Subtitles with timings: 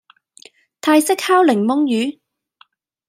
[0.81, 2.19] 泰式烤檸檬魚